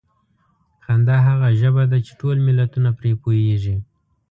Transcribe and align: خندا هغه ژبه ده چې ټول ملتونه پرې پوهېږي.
خندا 0.83 1.17
هغه 1.27 1.47
ژبه 1.59 1.83
ده 1.91 1.97
چې 2.05 2.11
ټول 2.19 2.35
ملتونه 2.47 2.89
پرې 2.99 3.11
پوهېږي. 3.21 3.75